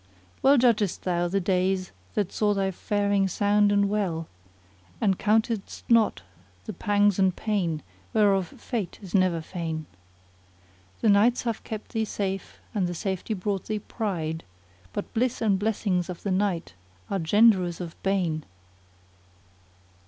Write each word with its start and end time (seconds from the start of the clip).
Well 0.41 0.57
judgedst 0.57 1.01
thou 1.03 1.27
the 1.27 1.39
days 1.39 1.91
that 2.15 2.31
saw 2.31 2.55
thy 2.55 2.71
faring 2.71 3.27
sound 3.27 3.71
and 3.71 3.87
well 3.87 4.27
* 4.63 4.99
And 4.99 5.19
countedst 5.19 5.83
not 5.89 6.23
the 6.65 6.73
pangs 6.73 7.19
and 7.19 7.35
pain 7.35 7.83
whereof 8.11 8.47
Fate 8.47 8.97
is 9.03 9.13
ever 9.13 9.41
fain. 9.41 9.85
The 11.01 11.09
nights 11.09 11.43
have 11.43 11.63
kept 11.63 11.91
thee 11.91 12.03
safe 12.05 12.59
and 12.73 12.87
the 12.87 12.95
safety 12.95 13.35
brought 13.35 13.65
thee 13.65 13.77
pride 13.77 14.43
* 14.67 14.91
But 14.91 15.13
bliss 15.13 15.39
and 15.39 15.59
blessings 15.59 16.09
of 16.09 16.23
the 16.23 16.31
night 16.31 16.73
are 17.11 17.19
'genderers 17.19 17.79
of 17.79 17.93
bane! 18.01 18.43